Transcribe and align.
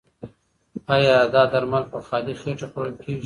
ایا 0.95 1.17
دا 1.33 1.41
درمل 1.51 1.83
په 1.91 1.97
خالي 2.07 2.33
خېټه 2.41 2.67
خوړل 2.71 2.93
کیږي؟ 3.03 3.19